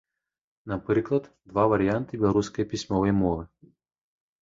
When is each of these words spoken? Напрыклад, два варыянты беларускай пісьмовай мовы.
Напрыклад, 0.71 1.27
два 1.53 1.63
варыянты 1.75 2.13
беларускай 2.25 2.71
пісьмовай 2.75 3.17
мовы. 3.23 3.43